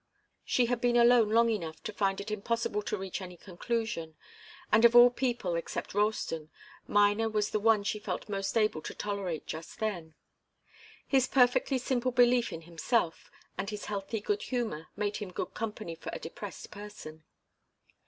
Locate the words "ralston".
5.93-6.49